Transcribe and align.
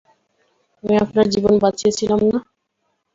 আমি 0.83 0.95
আপনার 1.03 1.25
জীবন 1.33 1.53
বাঁচিয়েছিলাম 1.63 2.21
না? 2.25 2.39